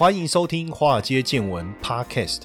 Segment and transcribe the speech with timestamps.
[0.00, 2.44] 欢迎收听《华尔街见闻》Podcast。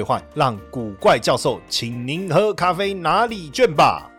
[0.33, 4.10] 让古怪教授请您喝咖啡拿礼券吧。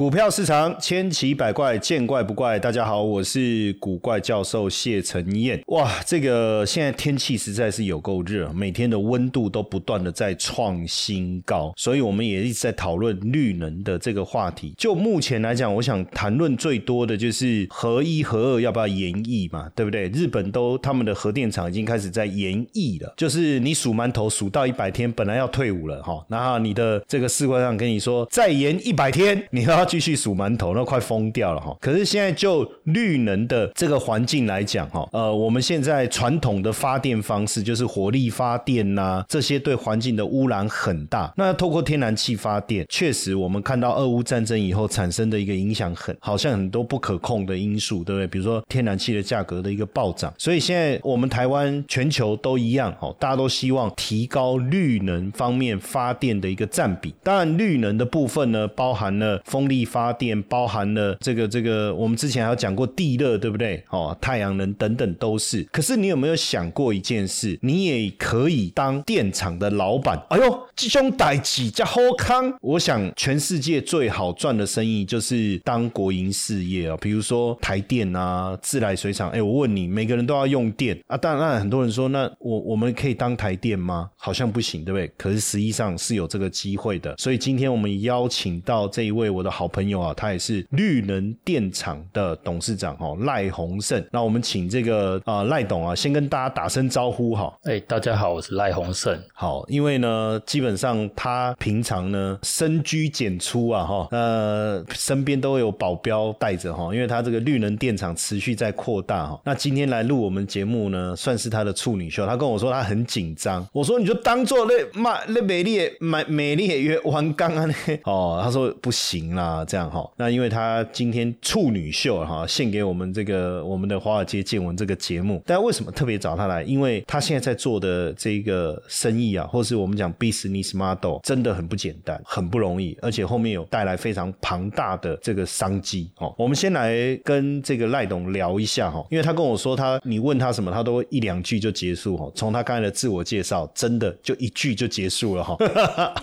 [0.00, 2.58] 股票市场千奇百怪，见怪不怪。
[2.58, 5.62] 大家好，我是古怪教授谢承彦。
[5.66, 14.72] 哇，这个现在天气实在是有够热，每天的温度都不断的在创新高，所以我们也一直在讨论绿能的这个话题。
[14.78, 20.08] 就目前来讲，我想谈论最多的就是核一、核二要不要延役嘛，对不对？
[20.08, 29.89] 日本都他们的核电厂已经开始在延役了，就是你数馒头数到一百天，本来要退伍了哈，然后你的这个士官长跟你说再延一百天，你要。
[29.90, 31.76] 继续数馒头，那快疯掉了哈！
[31.80, 41.32] 可是现在就绿能的这个环境来讲哈，呃，我们现在传统的发电方式就是火力发电呐，这些对环境的污染很大。
[41.36, 48.28] 那透过天然气发电，确实我们看到俄乌战争以后产生的一个影响很，好像很多不可控的因素，对不对？
[48.28, 57.12] 比如说天然气的价格的一个暴涨，所以现在我们台湾、全球都一样哦，大家都希望提高绿能方面发电的一个占比。
[57.24, 59.79] 当然，绿能的部分呢，包含了风力。
[59.84, 63.82] 发电包含了这个这个，我们之前还有讲过地热，对不对？
[63.90, 65.62] 哦，太阳能等等都是。
[65.64, 67.58] 可是你有没有想过一件事？
[67.62, 70.20] 你也可以当电厂的老板。
[70.28, 72.52] 哎呦，这种代起叫好康。
[72.60, 79.30] 我想全世界最好赚的生意就是当国营事业啊，比如说台电啊、自来水厂。
[79.30, 81.16] 哎，我问你，每个人都要用电啊？
[81.16, 84.10] 当然，很多人说，那我我们可以当台电吗？
[84.16, 85.10] 好像不行，对不对？
[85.16, 87.14] 可是实际上是有这个机会的。
[87.16, 89.69] 所以今天我们邀请到这一位我的好。
[89.70, 94.04] 朋友啊，他也是绿能电厂的董事长哈，赖宏胜。
[94.12, 97.52] 那我们请这个啊赖董啊，先跟大家打声招呼哈。
[97.64, 99.18] 哎，大家好，我是赖宏胜。
[99.32, 109.40] 好，因为呢，基本上他平常呢深居简出啊哈，呃，身边都有保镖带着哈，因为他这个绿能电厂持续在扩大哈。
[109.44, 112.26] 那今天来录我们节目呢，算是他的处女秀。
[112.26, 117.66] 他跟我说他很紧张，我说你就当做那卖那美丽美美丽约完刚啊
[118.04, 119.49] 哦，他说不行啦。
[119.50, 125.42] 啊这样哈，那因为他今天处女秀哈，献给我们这个我们的华尔街见闻这个节目。
[125.44, 126.62] 但为什么特别找他来？
[126.62, 136.32] 因为他现在在做的这个生意啊，或是我们讲 business model，真的很不简单，很不容易，而且后面有带来非常庞大的这个商机哦。
[136.38, 136.94] 我们先来
[137.24, 142.30] 跟这个赖董聊一下哈，因为他跟我说他，你问他什么，他都一两句就结束哈。
[142.34, 145.56] 从他刚才的自我介绍，真的就一句就结束了哈，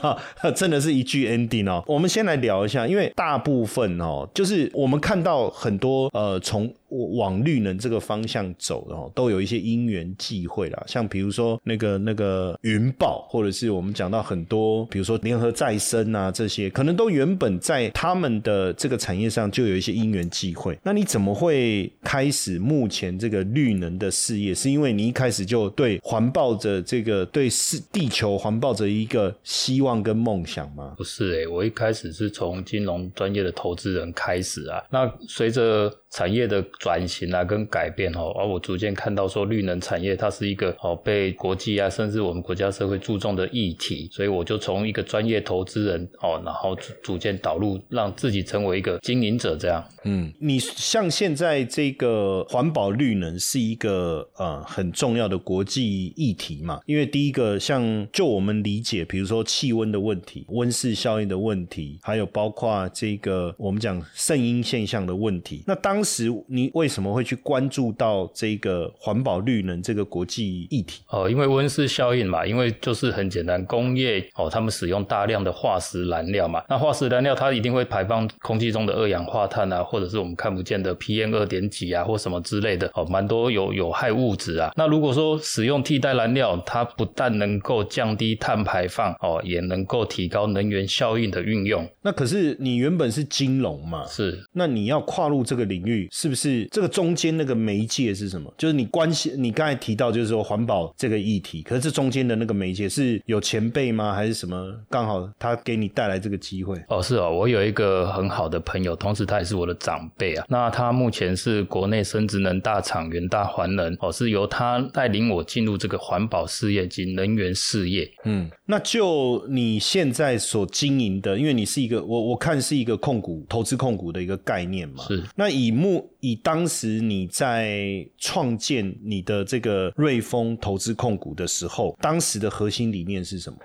[0.56, 1.84] 真的是一句 ending 哦。
[1.88, 3.38] 我们先来聊一下，因为大。
[3.38, 6.74] 部分哦，就是我们看到很多呃，从。
[6.90, 10.84] 往绿能这个方向走的哦，都有一些因缘际会啦。
[10.88, 20.78] 像比如说那个那个云豹，或者是我们讲到很多，比如说联合再生啊这些，可能都原本在他们的这个产业上就有一些因缘际会。
[20.84, 24.56] 那你怎么会开始目前这个绿能的事业？
[24.56, 30.94] 是因为你一开始就对环抱着这个对是地球环抱着一个希望跟梦想吗？
[30.98, 34.82] 不是诶，我一开始是从金融专业的投资人开始啊。
[34.90, 49.86] 那随着产业的转型啊，跟改变哦，而我逐渐看到说绿能产业它是一个哦被国际啊，甚至我们国家社会注重的议题，所以我就从一个专业投资人哦，然后逐逐渐导入，让自己成为一个经营者这样。
[50.06, 56.80] 嗯，你像现在这个环保绿能是一个呃很重要的国际议题嘛？
[56.86, 71.02] 因为第一个像就我们理解，比如说气温的问题、温室效应的问题，还有包括这个我们讲圣婴现象的问题，那当当时你为什么会去关注到这个环保绿能这个国际议题？
[71.10, 84.72] 哦，因为温室效应嘛，因为就是很简单，工业哦，他们使用大量的化石燃料嘛，那化石燃料它一定会排放空气中的二氧化碳啊，或者是我们看不见的 PM 二点几啊，或什么之类的哦，蛮多有有害物质啊。
[84.76, 91.88] 那如果说使用替代燃料，它不但能够降低碳排放哦，也能够提高能源效应的运用。
[92.02, 94.06] 那可是你原本是金融嘛？
[94.06, 95.78] 是，那你要跨入这个领。
[95.88, 98.54] 域，是不是这个中间那个媒介是什么？
[98.58, 104.14] 就是你关系，你刚才提到就是说环保这个议题，可是这中间的那个媒介是有前辈吗？
[104.14, 104.74] 还是什么？
[104.90, 106.78] 刚好他给你带来这个机会？
[106.90, 110.46] 哦，是哦，我有一个很好的朋友，同时他也是我的长辈啊。
[110.50, 118.10] 那他目前是国内生殖能大厂元大环能哦，是由他带领我进入这个环保事业及能源事业。
[118.26, 125.04] 嗯，那就你现在所经营的，因为你是一个我我看是一个控股投资控股的一个概念嘛。
[125.08, 125.24] 是。
[125.36, 133.58] 那以目以当时你在创建你的这个瑞丰投资控股的时候，当时的核心理念是什么？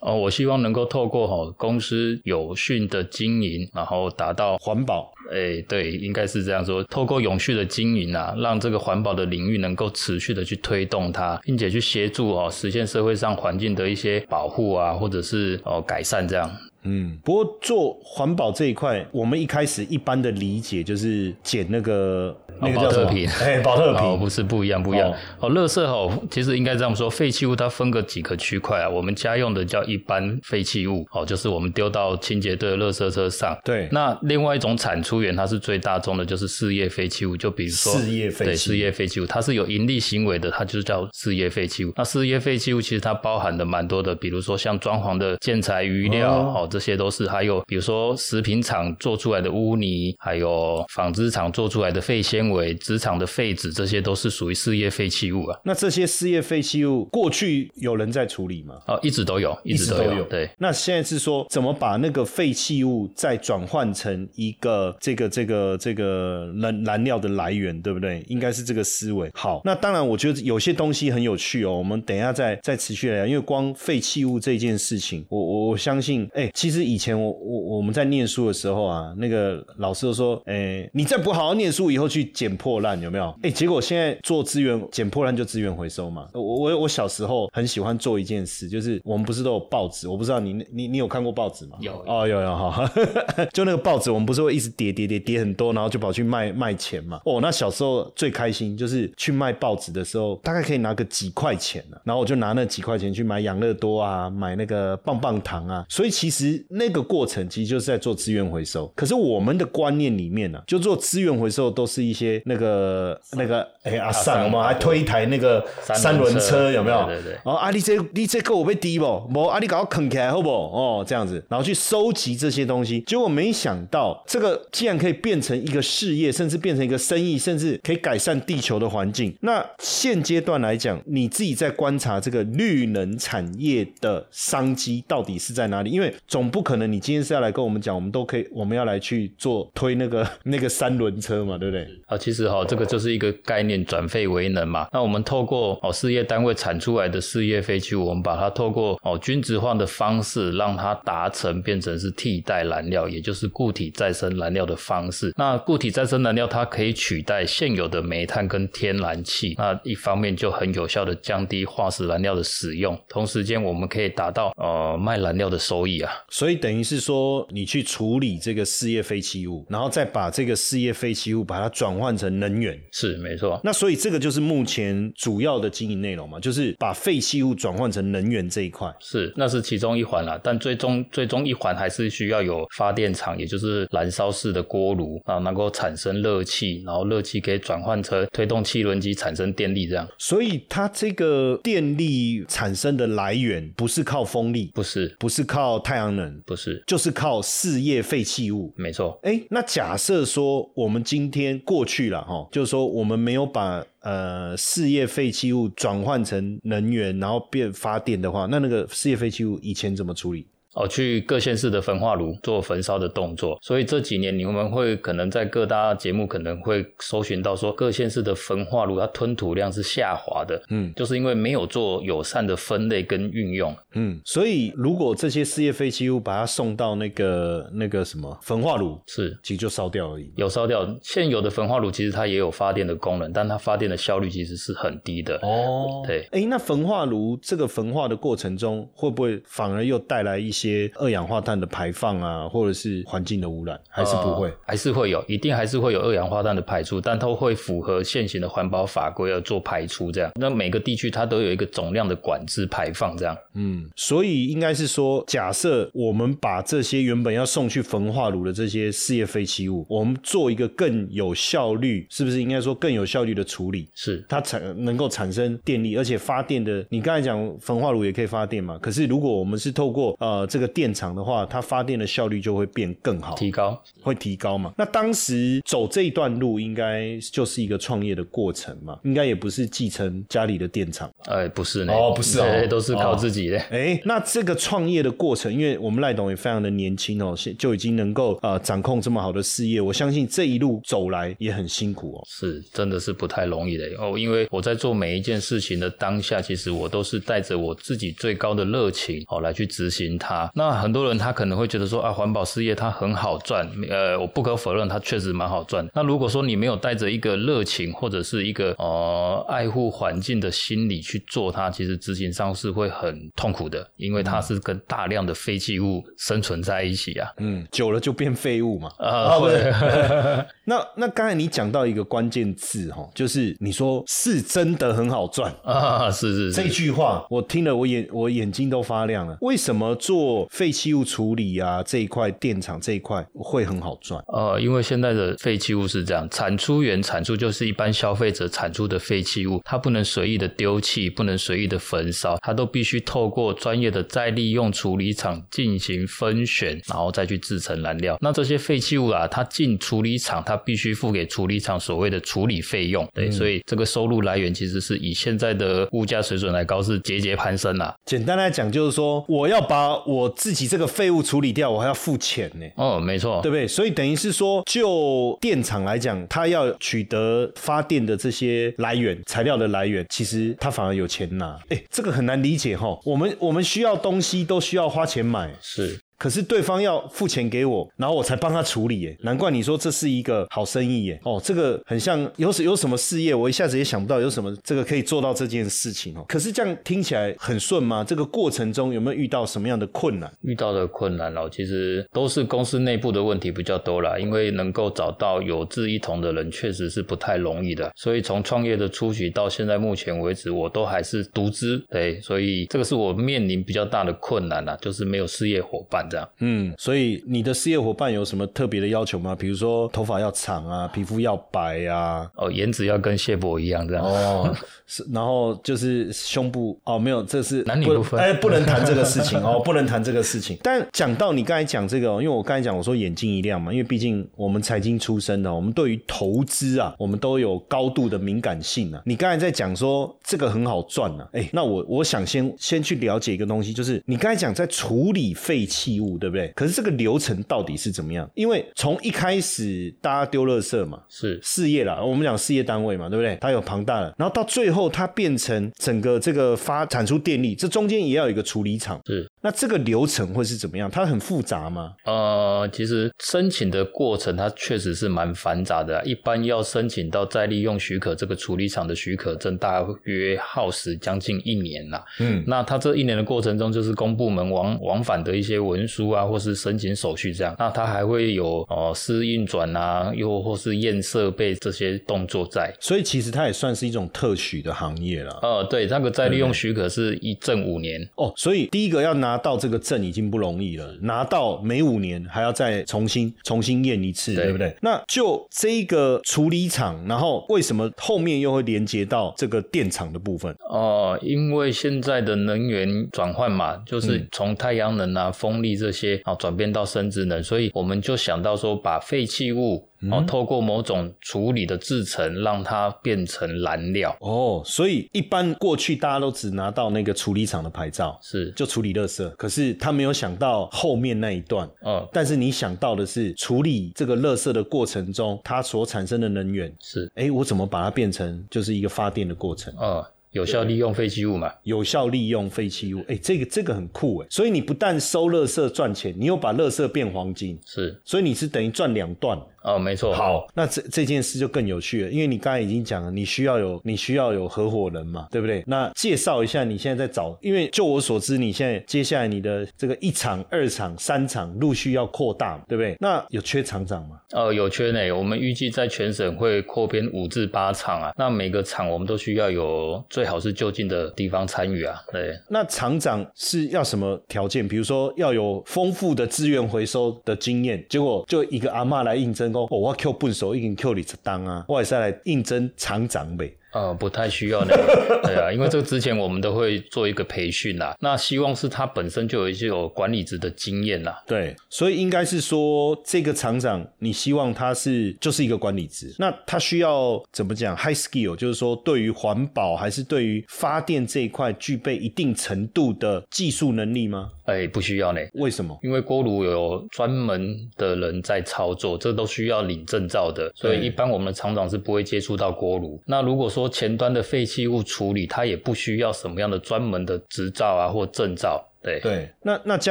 [0.00, 5.12] 哦，我希望能够透过哈公司有序的经营，然后达到环保。
[5.30, 6.82] 哎，对，应该是这样说。
[6.84, 16.50] 透过永续的经营啊，让这个环保的领域能够持续的去推动它，并且去协助哦实现社会上环境的一些保护啊，或者是哦改善这样。
[16.82, 25.12] 嗯，不过做环保这一块，我们一开始一般的理解就是捡那个那个叫特品，哎，保特瓶，不是不一样，不一样。
[25.40, 28.88] 哦，垃圾哦，其实应该这样说，废弃物它分个几个区块啊。
[28.88, 33.54] 我们家用的叫一般废弃物，哦，就是我们丢到清洁队的垃圾车上。
[33.62, 33.86] 对。
[33.92, 41.92] 那另外一种产出源，它是最大宗的，就是事业废弃物，就比如说事业废对事业废弃物，它是有盈利行为的，它就是叫事业废弃物。
[41.96, 46.69] 那事业废弃物其实它包含的蛮多的，比如说像装潢的建材余料，哦。
[46.70, 55.58] 这些都是，还有比如说食品厂做出来的污泥，还有纺织厂做出来的废纤维、纸厂的废纸，这些都是属于事业废弃物啊。
[55.64, 58.76] 那这些事业废弃物过去有人在处理吗？
[58.86, 60.22] 哦，一直都有，一直都有。
[60.24, 60.48] 对。
[60.58, 68.24] 那现在是说怎么把那个废弃物再转换成一个这个这个这个燃燃料的来源，对不对？
[68.28, 69.28] 应该是这个思维。
[69.34, 71.76] 好，那当然，我觉得有些东西很有趣哦。
[71.76, 76.48] 我们等一下再再持续来聊，因为光废弃物这件事情，我我我相信，哎。
[76.60, 83.34] 其实以前我我我们在念书的时候啊，那个老师都说，哎，你再不好好念书，以后去捡破烂有没有？
[83.42, 86.28] 哎，结果现在做资源捡破烂就资源回收嘛。
[86.34, 90.06] 我我我小时候很喜欢做一件事，就是我们不是都有报纸？
[90.06, 91.78] 我不知道你你你有看过报纸吗？
[91.80, 92.92] 有哦有有哈，
[93.54, 97.22] 就那个报纸，我们不是会一直叠叠叠叠很多，然后就跑去卖卖钱嘛。
[97.24, 105.86] 哦，那小时候最开心就是去卖报纸的时候，大概可以拿个几块钱啊，然后我就拿那几块钱去买养乐多啊，买那个棒棒糖啊。
[105.88, 106.49] 所以其实。
[106.68, 117.06] 那个过程其实就是在做资源回收，可是我们的观念里面呢，就做资源回收都是一些那个那个哎阿善，我们还推一台那个三轮车，有没有？
[117.06, 117.34] 对对。
[117.44, 119.04] 哦，阿你这你这够我被低不？
[119.32, 120.48] 不，阿你搞啃起来好不？
[120.48, 129.34] 哦，这样子，然后去收集这些东西，结果没想到这个既然可以变成一个事业，甚至变成一个生意，甚至可以改善地球的环境。
[129.40, 135.90] 那现阶段来讲，你自己在观察这个绿能产业的商机到底是在哪里？
[135.90, 141.84] 因为总不可能，你今天是要来跟我们讲，我们都可以，我们要来去做推那个 那个三轮车嘛，对不对？
[142.06, 144.86] 啊，其实哈，这个就是一个概念，转废为能嘛。
[144.92, 155.32] 那我们透过哦事业单位产出来的事业废弃物，我们把它透过哦均值化的方式，让它达成变成是替代燃料，也就是固体再生燃料的方式。
[155.36, 166.12] 那固体再生燃料它可以取代现有的煤炭跟天然气，那一方面就很有效的降低化石燃料的使用，同时间我们可以达到呃卖燃料的收益啊。
[166.30, 173.60] 所以等于是说，你去处理这个事业废弃物，然后再把这个事业废弃物把它转换成能源，是没错。
[173.64, 178.88] 那所以这个就是目前主要的经营内容嘛，就是把废弃物转换成能源这一块。
[179.00, 180.40] 是，那是其中一环啦。
[180.42, 190.08] 但最终最终一环还是需要有发电厂，也就是燃烧式的锅炉啊，能够产生热气，然后热气可以转换成推动汽轮机产生电力这样。
[190.16, 196.19] 所以它这个电力产生的来源不是靠风力，不是，不是靠太阳能。
[196.44, 199.18] 不是，就是靠事业废弃物，没错。
[199.22, 210.46] 哎，那假设说我们今天过去了哈，就是说我们没有把呃事业废弃物转换成能源，然后变发电的话，那那个事业废弃物以前怎么处理？
[210.74, 230.88] 哦，去各县市的焚化炉做焚烧的动作，所以这几年你们会可能在各大节目可能会搜寻到说，各县市的焚化炉它吞吐量是下滑的，嗯，就是因为没有做友善的分类跟运用，嗯，所以如果这些事业废弃物把它送到那个那个什么焚化炉，是其实就烧掉而已，有烧掉。
[231.02, 235.34] 现有的焚化炉其实它也有发电的功能，但它发电的效率其实是很低的。
[235.42, 240.59] 哦，对，哎，那焚化炉这个焚化的过程中，会不会反而又带来一些？
[240.60, 244.48] 些二氧化碳的排放啊，或者是环境的污染，还是不会？
[244.48, 250.12] 呃还是会有，一定还是会有二氧化碳的排出，但都会符合现行的环保法规而做排出。
[250.12, 253.36] 这样，那每个地区它都有一个总量的管制排放，这样。
[253.54, 263.88] 嗯，所以应该是说，假设我们把这些原本要送去焚化炉的这些事业废弃物，我们做一个更有效率，是不是应该说更有效率的处理？
[263.94, 268.78] 是它产能够产生电力，而且发电的，你刚才讲焚化炉也可以发电嘛？
[268.80, 273.80] 可是如果我们是透过呃这个电厂的话，它发电的效率就会变更好，提高。
[274.02, 274.72] 会提高嘛？
[274.76, 278.98] 那当时走这一段路，应该就是一个创业的过程嘛？
[279.04, 281.08] 应该也不是继承家里的电厂。
[281.26, 283.58] 哎，不是呢，哦不是哦对都是靠自己的。
[283.70, 292.24] 哎，那这个创业的过程，因为我们赖董也非常的年轻哦，现就已经能够呃掌控这么好的事业，我相信这一路走来也很辛苦哦。
[292.26, 294.18] 是，真的是不太容易的哦。
[294.18, 300.39] 因为我在做每一件事情的当下，其实我都是带着我自己最高的热情哦来去执行它。
[300.54, 305.86] 那很多人他可能会觉得说啊，环保事业它很好赚，呃，我不可否认它确实蛮好赚。
[305.94, 317.28] 那如果说你没有带着一个热情或者是一个呃爱护环境的心理去做它，其实执行上是会很痛苦的，因为它是跟大量的废弃物生存在一起啊。
[317.38, 318.90] 嗯，久了就变废物嘛。
[318.98, 319.72] 啊，不对
[320.64, 325.52] 那那刚才你讲到一个关键字哈，就是你说是真的很好赚。
[325.64, 329.36] 啊，是是是这，句话我听了，我眼我眼睛都发亮了。
[329.40, 334.22] 为什么做废弃物处理啊这一块电厂这一块会很好赚？
[334.28, 348.16] 呃，因为现在的废弃物是这样，产出源产出就是一般消费者产出的废弃物，它不能随意的丢弃，不能随意的焚烧，它都必须透过专业的再利用处理厂进行分选，然后再去制成燃料。
[348.20, 353.06] 那这些废弃物啊，它进处理厂，它必须付给处理厂所谓的处理费用。
[353.14, 357.94] 对，所以这个收入来源其实是以现在的物价水准来高，是节节攀升啦。
[358.04, 362.66] 简单来讲，就是说我要把我自己这个废物处理掉，我还要付钱呢。
[362.76, 363.66] 哦，没错，对不对？
[363.66, 371.58] 所以等于是说，就电厂来讲，它要取得发电的这些来源、材料的来源，其实它反而有钱拿。
[371.68, 372.98] 哎，这个很难理解哈。
[373.04, 375.98] 我们我们需要东西都需要花钱买，是。
[376.20, 381.18] 可是对方要付钱给我，然后我才帮他处理，耶，难怪你说这是一个好生意，耶。
[381.24, 386.22] 哦，这个很像有什有什么事业，我一下子也想不到有什么这个可以做到这件事情哦。
[386.28, 388.04] 可是这样听起来很顺吗？
[388.06, 390.30] 这个过程中有没有遇到什么样的困难？
[390.42, 397.90] 遇到的困难哦，其实都是公司内部的问题比较多啦，因为能够找到有志一同的人，确实是不太容易的。
[397.96, 406.28] 所以从创业的初期到现在目前为止，我都还是独资，对，所以这个是我面临比较大的困难啦，就是没有事业伙伴这样。
[406.40, 409.34] 嗯，所以你的事业伙伴有什么特别的要求吗？
[409.34, 414.04] 比如说头发要长啊， 皮肤要白啊，哦，颜值要跟谢博一样这样。
[414.04, 414.54] 哦，
[414.86, 420.58] 是，然后就是胸部哦，没有，这是男女不分哎，不能谈这个事情 哦，不能谈这个事情。
[420.62, 429.00] 但讲到你刚才讲这个、哦，因为我刚才讲我说眼睛一亮嘛，因为毕竟我们财经出身的，我们对于投资啊，我们都有高度的敏感性啊。
[429.04, 436.48] 你刚才在讲说这个很好赚啊，哎，那我我想先先去了解一个东西，就是你刚才讲在处理废弃物，对不对？
[436.56, 438.28] 可是这个流程到底是怎么样？
[438.34, 443.36] 因为从一开始大家丢垃圾嘛，是事业啦，我们讲事业单位嘛，对不对？
[443.40, 449.00] 它有庞大的，然后到最后它变成整个这个发产出电力，这中间也要有一个处理厂。
[449.06, 450.90] 是，那这个流程会是怎么样？
[450.90, 451.94] 它很复杂吗？
[452.04, 462.04] 呃，其实申请的过程它确实是蛮繁杂的啊、一般要申请到再利用许可这个处理厂的许可证，大约耗时将近一年啦。
[462.18, 467.56] 嗯，那它这一年的过程中，就是公部门往往返的一些文书啊，或是申请手续这样。
[467.58, 472.72] 那它还会有哦试运转啊，又或是验设备这些动作在。
[472.78, 475.38] 所以其实它也算是一种特许的行业了。
[475.42, 478.00] 呃，对，那个再利用许可是一证五年。
[478.14, 484.76] 哦，所以第一个要拿到这个证已经不容易了，拿到每五年还要再重新重新验一次，对对不对？
[484.80, 490.54] 那就这个处理厂，然后为什么后面又会连接到这个电厂的部分？
[490.68, 504.16] 哦、因为现在的能源转换嘛，就是从太阳能啊、风力这些啊转变到生质能，所以我们就想到说，把废弃物哦，透过某种处理的制成，让它变成燃料。
[504.20, 511.68] 哦，所以一般过去大家都只拿到那个处理厂的牌照，是，就处理垃圾，可是他没有想到后面那一段。
[511.84, 519.74] 嗯，但是你想到的是处理这个垃圾的过程中，它所产生的能源，是，哎，我怎么把它变成就是一个发电的过程？
[519.80, 521.52] 嗯，有效利用废弃物嘛。
[521.64, 524.26] 有效利用废弃物，哎，这个这个很酷哎。
[524.30, 529.40] 所以你不但收垃圾赚钱，你又把垃圾变黄金，是，所以你是等于赚两段。
[529.62, 530.14] 哦，没错。
[530.14, 535.62] 好，那这这件事就更有趣了，因为你刚才已经讲了，你需要有你需要有合伙人嘛，对不对？
[535.66, 542.96] 那介绍一下你现在在找，因为就我所知，你现在接下来你的这个一场、二场、三场陆续要扩大，对不对？
[543.00, 544.20] 那有缺厂长吗？
[544.32, 545.10] 呃，有缺呢。
[545.12, 548.12] 我们预计在全省会扩编五至八场啊。
[548.16, 552.00] 那每个厂我们都需要有最好是就近的地方参与啊。
[552.12, 554.66] 对，那厂长是要什么条件？
[554.66, 557.84] 比如说要有丰富的资源回收的经验。
[557.88, 563.56] 结果就一个阿妈来应征，讲哦，我扣笨手，已经扣你这当啊，我也是来应征厂长未。
[563.72, 567.94] 呃，不太需要那个， 对啊，因为这个之前我们都会做一个培训啦。
[568.00, 571.22] 那希望是他本身就有一些有管理职的经验啦。
[571.26, 576.14] 对，所以应该是说这个厂长，你希望他是就是一个管理职。
[576.18, 584.30] 那他需要怎么讲？High skill，就是说对于环保还是对于发电这一块具备一定程度的技术能力吗？
[584.46, 585.20] 哎，不需要呢。
[585.34, 585.78] 为什么？
[585.82, 593.00] 因为锅炉有专门的人在操作，这都需要领证照的，所以一般我们的厂长是不会接触到锅炉。
[593.06, 598.69] 那如果说说前端的废弃物处理，它也不需要什么样的专门的执照啊或证照。
[598.82, 599.90] 对对，那那这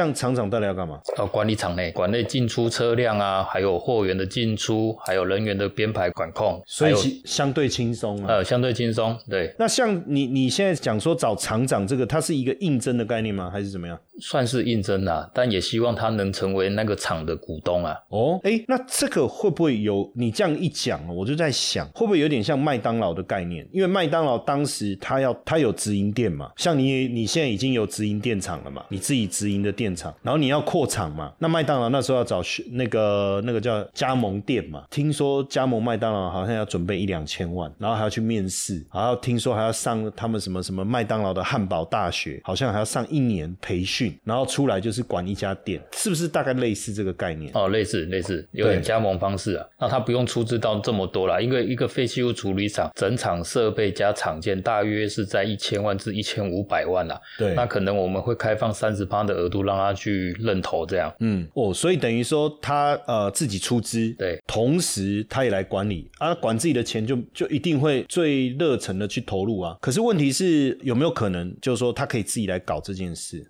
[0.00, 1.00] 样厂长到底要干嘛？
[1.16, 8.26] 要管理厂内，管内进出车辆啊，还有货源的进出，还有人员的编排管控，所以相对轻松啊。
[8.28, 9.16] 呃，相对轻松。
[9.28, 13.48] 对，那像你你现在讲说找厂长这个，它是一个应征的概念吗？
[13.50, 13.98] 还是怎么样？
[14.20, 17.96] 算是应征啊，但也希望他能成为那个厂的股东啊。
[18.08, 20.10] 哦，哎，那这个会不会有？
[20.14, 23.66] 你这样一讲，我就在想，会不会有点像麦当劳的概念？
[23.72, 29.60] 因为麦当劳当时他要他有直营店嘛，像你你现在已经有直营电厂了嘛，你自己直营。
[29.60, 31.30] 的电厂，然后你要扩厂嘛？
[31.38, 34.84] 那麦当劳那时候要找那个那个叫加盟店嘛？
[34.88, 47.50] 听说加盟麦当劳好像要准备一两千万，然后还要去面试，还要听说还要上他们什么什么麦当劳的汉堡大学，好像还要上一年培训，然后出来就是管一家店，是不是大概类似这个概念？
[47.54, 49.66] 哦，类似类似，有点加盟方式啊。
[49.78, 57.20] 那他不用出资到这么多啦，因为一个废弃物处理厂整厂设备加厂件大约是在一千万至一千五百万啦。
[57.38, 59.50] 对，那可能我们会开放三十趴的额。
[59.50, 69.76] 度让他去认投这样，嗯哦，所以等于说他呃自己出资，对，同时他也来管理啊，管自己的钱就就一定会最热忱的去投入啊。
[69.80, 73.44] 可是问题是有没有可能，就是说他可以自己来搞这件事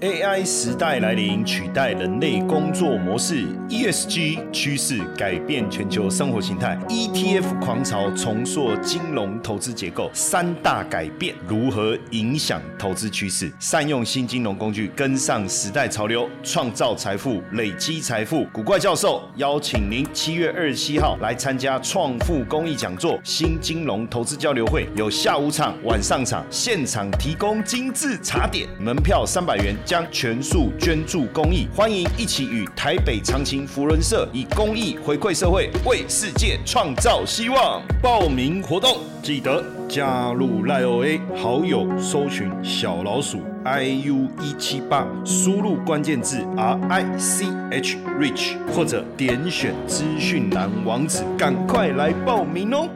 [0.00, 10.10] ？AI 时代来临，取代人类工作模式；ESG 趋势改变全球生活形态；ETF 狂潮重塑金融投资结构。
[10.12, 13.50] 三大改变如何影响投资趋势？
[13.58, 18.44] 善用新金融工具，跟上时代潮流，创造财富，累积财富。
[18.52, 29.74] 古怪教授邀请您七月二十七号来参加创富公益讲座——新金融投资交流会，有下午场、晚上场，现场提供精致茶点，门票三百元。
[29.94, 37.80] 将全数捐助公益，欢迎一起与台北长青福人社以公益回馈社会，为世界创造希望。
[38.02, 52.88] 报名活动记得加入赖 OA 好友，搜寻小老鼠 iu 一七八，输入关键字 R I C H Rich，或者点选资讯栏网址，赶快来报名哦。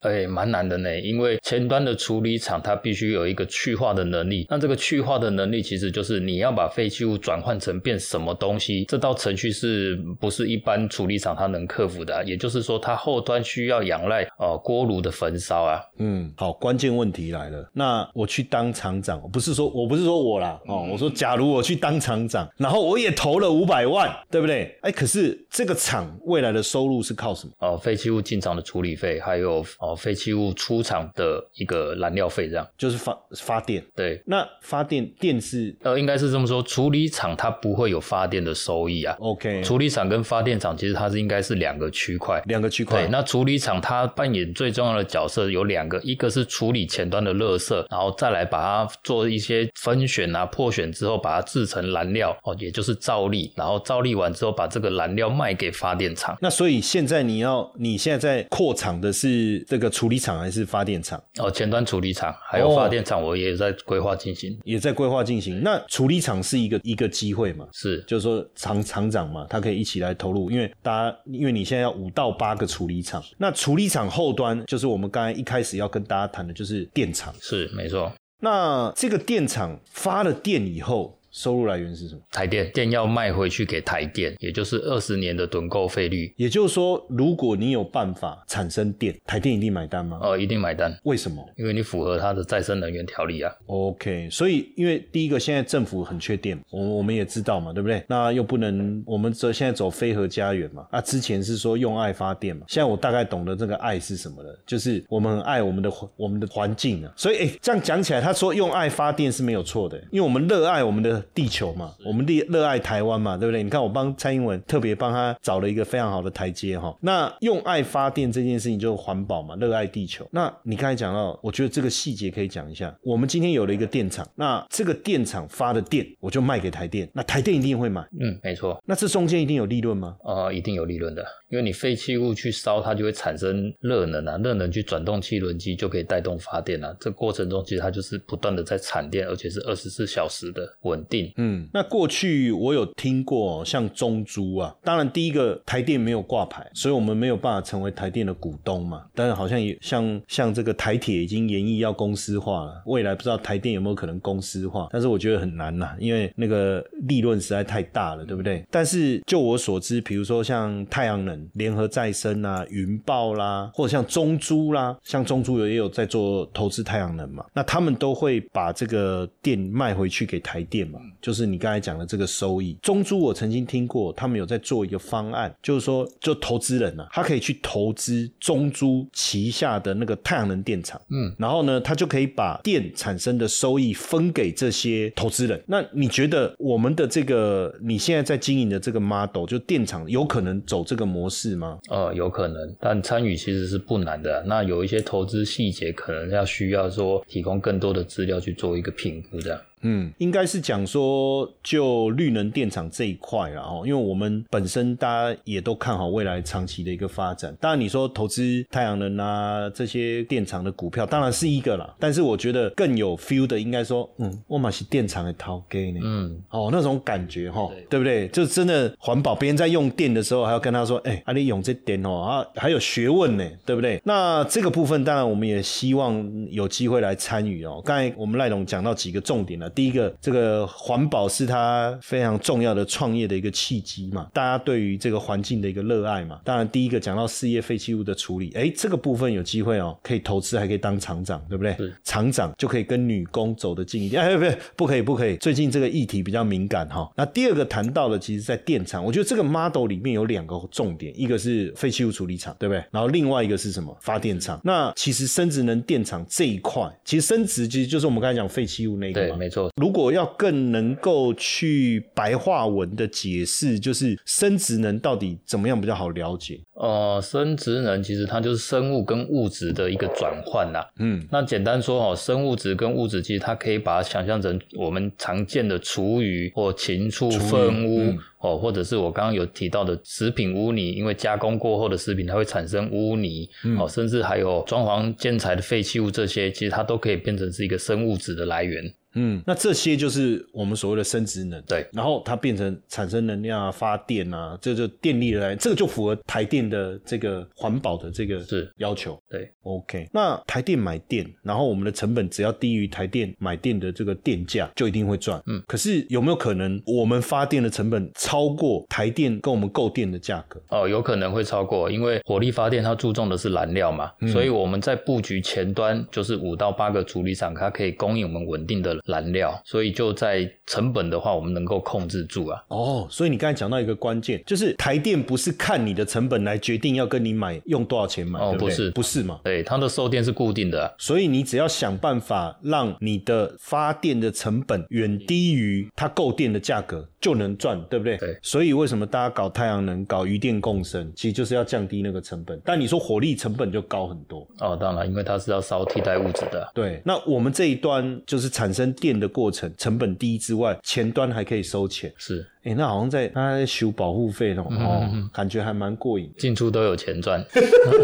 [0.00, 4.46] 哎，蛮难的呢，因为前端的处理厂它必须有一个去化的能力。
[4.48, 12.24] 那这个去化的能力，其实就是你要把废弃物转换成变什么东西，这道程序是不是一般处理厂它能克服的？
[12.24, 15.80] 也就是说，它后端需要仰赖哦锅炉的焚烧啊。
[15.98, 17.68] 嗯，好，关键问题来了。
[17.72, 24.78] 那我去当厂长，不是说我不是说我啦，哦，我说假如我去当厂长，然后我也投了五百万，对不对？
[24.82, 27.52] 哎，可是这个厂未来的收入是靠什么？
[27.58, 29.64] 哦，废弃物进厂的处理费，还有。
[29.80, 33.84] 哦，废弃物出厂的一个燃料费，这样就是发发电。
[33.94, 39.16] 对，那发电电是呃，应该是这么说，处理厂它不会有发电的收益啊。
[39.18, 43.02] OK，处理厂跟发电厂其实它是应该是两个区块，两个区块。
[43.02, 56.36] 对，那处理厂它扮演最重要的角色有两个，一个是处理前端的垃圾，然后再来把它做一些分选啊、破选之后，把它制成燃料哦，也就是造粒，然后造粒完之后，把这个燃料卖给发电厂。
[56.40, 61.22] 那所以现在你要你现在在扩厂的是这个处理厂还是发电厂？
[61.38, 65.62] 哦，前端处理厂还有发电厂，我也在规划进行，也在规划进行。
[65.62, 67.66] 那处理厂是一个一个机会嘛？
[67.72, 77.34] 是，就是说厂厂长嘛，他可以一起来投入，因为大家因为你现在要五到八个处理厂，那处理厂后端就是我们刚才一开始要跟大家谈的，就是电厂。
[77.40, 78.12] 是，没错。
[78.40, 81.17] 那这个电厂发了电以后。
[81.38, 82.20] 收入来源是什么？
[82.32, 90.18] 台电电要卖回去给台电，也就是二十年的趸购费率，也就是说，如果你有办法产生电，台电一定买单吗？
[90.20, 93.52] 呃，一定买单，为什么因为你符合它的再生能源条例啊。
[93.66, 98.02] ？OK，所以因为第一个，现在政府很缺电，我我们也知道嘛，对不对？
[98.08, 113.62] 那又不能，我们这现在走非核家园嘛，啊，之前是说用爱发电嘛，现在我大概懂得这个爱是什么了，就是我们很爱我们的环我们的环境啊，所以哎，这样讲起来，他说用爱发电是没有错的，因为我们热爱我们的地球嘛，我们热热爱台湾嘛，对不对？
[113.62, 120.26] 你看我帮蔡英文特别帮他找了一个非常好的台阶哈，那用爱发电这件事情就是环保嘛，热爱地球。
[120.32, 122.94] 那你刚才讲到，我觉得这个细节可以讲一下。
[123.02, 128.00] 我们今天有了一个电厂，那这个电厂发的电，我就卖给台电，那台电一定会买。
[128.20, 130.16] 嗯，没错，那这中间一定有利润吗？
[130.24, 136.94] 呃，一定有利润的，因为你废弃物去烧，它就会产生热能啊，热能去转动汽轮机就可以带动发电啊。
[137.00, 141.17] 这过程中其实它就是不断的在产电，而且是二十四小时的稳定。
[141.36, 149.04] 嗯，那过去我有听过像中珠啊，当然第一个台电没有挂牌，所以我们没有办法成为台电的股东嘛。
[149.14, 158.64] 但是好像也像像这个台铁已经研议要公司化了，未来不知道台电有没有可能公司化，但是我觉得很难呐、因为那个利润实在太大了，对不对？
[158.70, 172.76] 但是就我所知，比如说像太阳能、联合再生啊、云豹啦，或者像中珠啦，像中珠也有在做投资太阳能嘛，那他们都会把这个电卖回去给台电嘛，就是你刚才讲的这个收益。
[172.82, 185.62] 中珠我曾经听过，他们有在做一个方案，就是说，就投资人啊，他可以去投资中珠旗下的那个太阳能电厂，嗯，然后呢，他就可以把电产生的收益分给这些投资人。
[185.66, 191.78] 那你觉得我们的这个你现在在经营的这个 model，就电厂有可能走这个模式吗？
[191.88, 199.58] 呃，有可能，但参与其实是不难的啊、那有一些投资细节，可能要需要说提供更多的资料去做一个评估，这样。
[199.82, 207.56] 嗯，应该是讲说就绿能电厂这一块啦哦，因为我们本身大家也都看好未来长期的一个发展。
[207.60, 211.94] 当然，你说投资太阳能啊这些电厂的股票，当然是一个啦。
[211.98, 218.28] 但是我觉得更有 feel 的，应该说，嗯，我买是电厂的淘给呢，嗯，哦，那种感觉哈，对不对？
[218.28, 224.00] 就真的环保，别人在用电的时候，还要跟他说，哎、啊，你用这电哦，啊，还有学问呢，对不对？
[224.04, 227.82] 那这个部分，当然我们也希望有机会来参与哦。
[227.84, 236.40] 刚才我们赖总讲到几个重点了，第一个，这个环保是他非常重要的创业的一个契机嘛，大家对于这个环境的一个热爱嘛。
[236.44, 241.76] 当然，第一个讲到事业废弃物的处理，哎，这个部分有机会哦，可以投资，还可以当厂长，对不对？
[242.04, 244.22] 厂长就可以跟女工走得近一点。
[244.22, 245.36] 哎，不不，不可以，不可以。
[245.36, 247.10] 最近这个议题比较敏感哈。
[247.16, 252.82] 那第二个谈到的，其实在电厂，我觉得这个 model 里面有两个重点，一个是废弃物处理厂，对不对？
[252.90, 253.96] 然后另外一个是什么？
[254.00, 254.60] 发电厂。
[254.64, 259.36] 那其实生质能电厂这一块，其实生质其实就是我们刚才讲废弃物那个对，嘛。
[259.36, 259.57] 没错。
[259.76, 266.60] 如果要更能够去白话文的解释，就是生质能到底怎么样比较好了解？
[266.74, 270.86] 呃，生质能其实它就是生物跟物质的一个转换啦。
[271.00, 288.84] 嗯那简单说哦，生物质跟物质，其实它可以把它想象成我们常见的厨余或禽畜粪污、嗯哦，或者是我刚刚有提到的食品污泥，因为加工过后的食品它会产生污泥、嗯哦，甚至还有装潢建材的废弃物这些，其实它都可以变成是一个生物质的来源。
[289.14, 291.60] 嗯，那这些就是我们所谓的生质能。
[291.62, 299.18] 对，然后它变成产生能量啊、发电啊，这就电力的来，这个就符合台电的这个环保的这个是要求。
[299.28, 305.42] 对，OK，那台电买电，然后我们的成本只要低于台电买电的这个电价，就一定会赚。
[305.46, 310.60] 嗯，可是有没有可能我们发电的成本超过台电跟我们购电的价格？
[310.70, 322.62] 哦，有可能会超过，因为火力发电它注重的是燃料嘛，嗯所以我们在布局前端就是五到八个处理厂，它可以供应我们稳定的燃料，所以就在成本的话，我们能够控制住啊。
[322.68, 329.40] 哦，所以你刚才讲到一个关键，就是台电不是看你的成本来决定要跟你买用多少钱买，对不对哦不是不是嘛？
[329.44, 338.16] 对，它的售电是固定的啊、所以你只要想办法让你的发电的成本远低于它购电的价格，就能赚，对不对？
[338.16, 342.60] 对所以为什么大家搞太阳能、搞余电共生，其实就是要降低那个成本。
[342.64, 344.46] 但你说火力成本就高很多。
[344.60, 346.70] 哦，当然，因为它是要烧替代物质的啊。
[346.74, 352.12] 对，那我们这一端就是产生电的过程，成本低之外，前端还可以收钱。
[352.16, 357.44] 是，哎，哎，那好像在他在修保护费哦，哦，感觉还蛮过瘾，进出都有钱赚。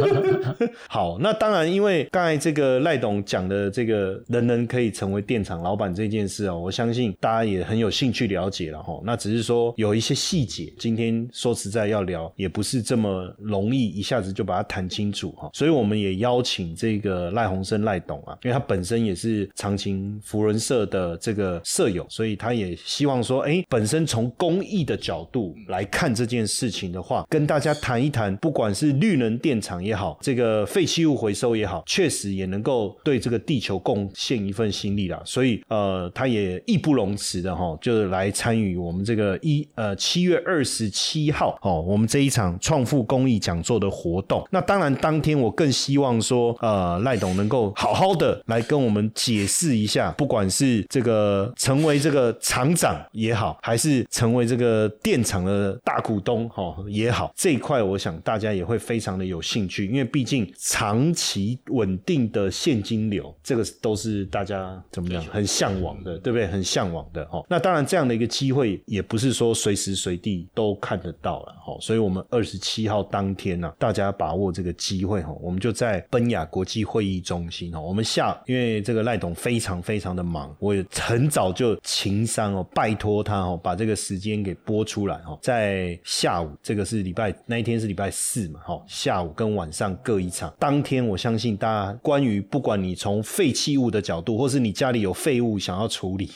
[0.88, 9.00] 好，那当然，因为刚才这个赖董讲的这个人人可以成为电厂老板这件事哦，我相信大家也很有兴趣了解了哈。
[9.04, 15.50] 那只是说有一些细节，今天说实在要聊，也不是这么容易一下子就把它谈清楚哈。
[15.52, 35.20] 所以我们也邀请这个赖鸿生赖董啊，因为他本身也是长情福人社的这个舍友，所以他也希望说，哎，本身从公公益的角度来看这件事情的话，跟大家谈一谈，不管是绿能电厂也好，这个废弃物回收也好，确实也能够对这个地球贡献一份心力啦。
[35.24, 44.46] 所以呃，他也义不容辞的哈，就是来参与我们这个一呃七月二十七号哦，我们这一场创富公益讲座的活动。
[44.52, 66.48] 那当然，当天我更希望说，呃，赖董能够好好的来跟我们解释一下，不管是这个成为这个厂长也好，还是成因为这个电厂的大股东哈也好，这一块我想大家也会非常的有兴趣，因为毕竟长期稳定的现金流，这个都是大家怎么样很向往的，对不对？
[66.48, 67.44] 很向往的哈。
[67.48, 71.76] 那当然，这样的一个机会也不是说随时随地都看得到了哈。
[71.80, 77.80] 所以，我们二十七号当天呢，大家把握这个机会哈，我们就在奔雅国际会议中心哈。
[77.80, 90.52] 我们下，因为这个赖董非常非常的忙，我也很早就情商哦，拜托他哦，把这个时间给播出来哈，在下午，这个是礼拜那一天是礼拜四嘛哈，下午跟晚上各一场。
[90.58, 96.30] 当天我相信大家关于不管你从废弃物的角度，或是你家里有废物想要处理，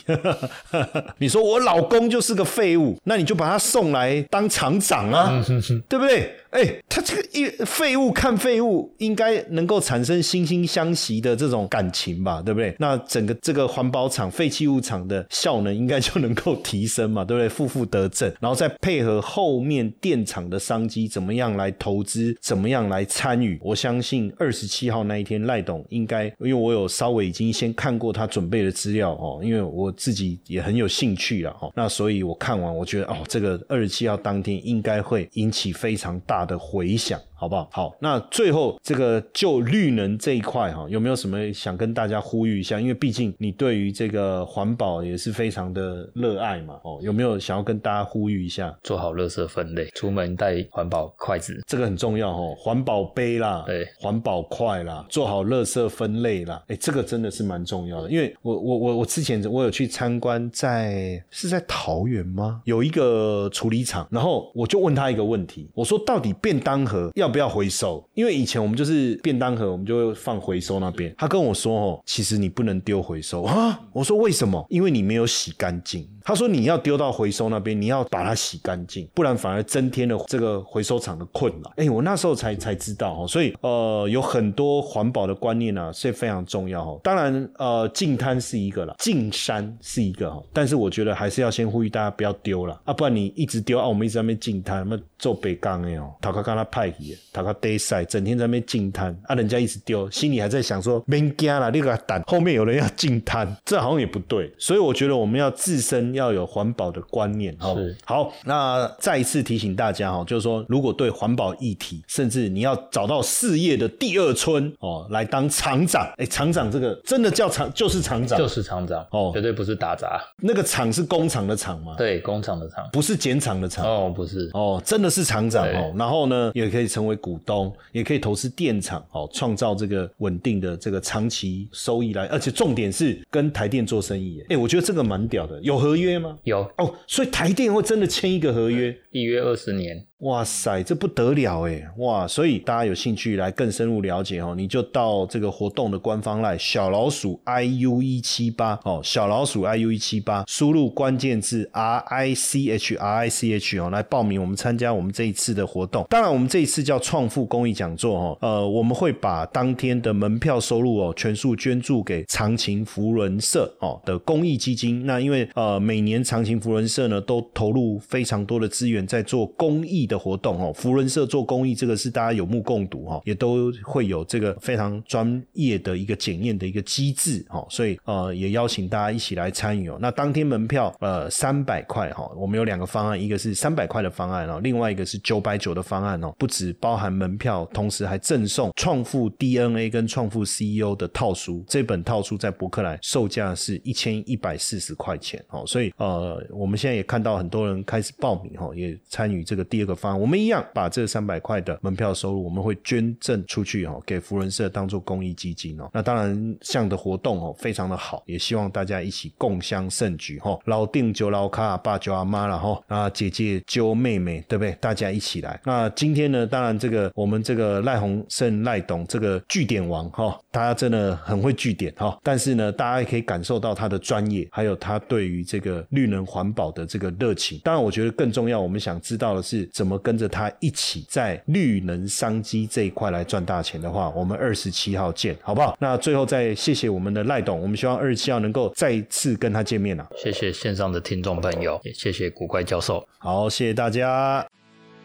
[1.18, 5.44] 你说我老公就是个废物，那你就把他送来当厂长啊，
[5.88, 6.34] 对不对？
[6.50, 12.74] 哎，他这个一废物看废物，应该能够产生惺惺相惜的这种感情吧，对不对？
[12.78, 17.48] 那整个这个环保厂、废弃物厂的效能应该就能够提升嘛，对不对？
[17.48, 23.58] 负负得正，然后再配合后面电厂的商机，怎么样来投资，怎么样来参与？
[23.62, 36.37] 我相信二十七号那一天，赖董应该，因为我有稍微已经先看过他准备的资料哦，因为我自己也很有兴趣了哦，那所以我看完，我觉得哦，这个二十七号当天应该会引起非常大。
[36.44, 37.20] 的回响。
[37.40, 37.68] 好不好？
[37.70, 42.80] 好，那最后这个就绿能这一块哈，有没有什么想跟大家呼吁一下？
[42.80, 48.76] 因为毕竟你对于这个环保也是非常的热爱嘛，哦，有没有想要跟大家呼吁一下？
[48.82, 52.56] 做好垃圾分类，出门带环保筷子，这个很重要哦。
[52.58, 58.10] 环保杯啦，对，环保筷啦，做好垃圾分类啦，哎，这个真的是蛮重要的。
[58.10, 62.60] 因为我我我我之前我有去参观，在是在桃园吗？
[62.64, 68.04] 有一个处理厂，然后我就问他一个问题，我说到底便当盒要不要回收？
[68.14, 71.14] 因为以前我们就是便当盒，我们就会放回收那边。
[71.16, 74.64] 他跟我说：“哦，其实你不能丢回收啊。”我说：“为什么？
[74.68, 87.00] 因为你没有洗干净。”他说：“你要丢到回收那边，你要把它洗干净，不然反而增添了这个回收厂的困扰。”哎，我那时候才才知道哦，所以呃，有很多环保的观念呢是非常重要哦。
[87.02, 106.17] 当然，呃，净滩是一个了，净山是一个哈，但是我觉得还是要先呼吁大家不要丢了啊，不然你一直丢啊，我们一直在那边净滩，那做北港的哦，他刚刚他派去，他刚 day 晒，整天在那边净滩啊，人家一直丢，心里还在想说别惊了，那个胆后面有人要净滩，这好像也不对，所以我觉得我们要自身。
[106.18, 120.20] 要有环保的观念，好，好，那再一次提醒大家哈，就是说，如果对环保议题，甚至你要找到事业的第二春哦，来当厂长，哎，厂长这个真的叫厂，就是厂长，就是厂长哦，绝对不是打杂。
[120.42, 121.94] 那个厂是工厂的厂吗？
[121.96, 125.94] 对，工厂的厂，不是剪厂的厂哦，不是哦，真的是厂长哦。
[125.96, 136.07] 然后呢，也可以成为股东，也可以投资电厂哦，创造这个稳定的这个长期收益来，而且重点是跟台电做生意，哎，我觉得这个蛮屌的，有合约。
[136.08, 136.38] 约吗？
[136.44, 140.04] 有哦，所以台电会真的签一个合约，一约二十年。
[140.22, 141.80] 哇塞，这不得了哎！
[141.98, 156.04] 哇，所以大家有兴趣来更深入了解哦，你就到这个活动的官方来小老鼠 i u 一七八哦，小老鼠 i u 一七八，输入关键字 r i c h r i c h 哦，来报名我们参加我们这一次的活动。
[156.10, 165.06] 当然，我们这一次叫创富公益讲座哦，呃，我们会把当天的门票收入哦，全数捐助给长情福伦社哦的公益基金。
[165.06, 169.98] 那因为呃，每年长情福伦社呢都投入非常多的资源在做公益。
[170.08, 170.72] 的活动哦。
[170.72, 179.98] 福伦社做公益，这个是大家有目共睹哈，也都会有这个非常专业的一个检验的一个机制哈，所以呃也邀请大家一起来参与哦。
[180.00, 205.90] 那当天门票呃三百块哈，我们有两个方案，一个是三百块的方案哦，另外一个是九百九的方案哦，不止包含门票，同时还赠送创富 DNA 跟创富 CEO 的套书，这本套书在博客来售价是一千一百四十块钱哦，所以呃我们现在也看到很多人开始报名哈，也参与这个第二个方案，我们一样把这三百块的门票收入，我们会捐赠出去哈，给福人社当做公益基金哦。
[205.92, 210.58] 那当然，这样的活动哦非常的好，也希望大家一起共襄盛举哈。
[210.66, 214.72] 老定就老卡，爸就阿妈了哈，啊姐姐揪妹妹，对不对？
[214.80, 215.60] 大家一起来。
[215.64, 222.18] 那今天呢，当然这个我们这个赖鸿胜赖董这个据点王哈，他真的很会据点哈。
[222.22, 227.60] 但是呢，大家也可以感受到他的专业，还有他对于这个绿能环保的这个热情。
[227.64, 235.76] 当然，我觉得更重要，我们们想知道的是怎么跟着他一起在绿能商机这一块来赚大钱的话，我们二十七号见，好不好？
[235.80, 240.06] 那最后再谢谢我们的赖董，我们希望二十七号能够再次跟他见面啊。
[240.16, 243.04] 谢谢线上的听众朋友，也谢谢古怪教授。
[243.18, 244.46] 好，谢谢大家。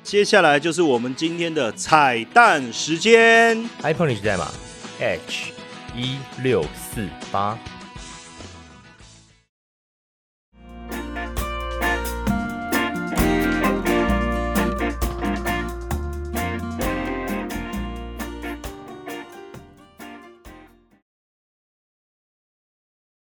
[0.04, 4.52] 接下来就是我们今天的彩蛋时间，iPhone 历史代码
[5.00, 5.52] H
[5.96, 7.58] 一六四八。